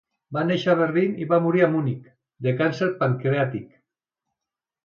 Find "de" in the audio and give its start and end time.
2.47-2.57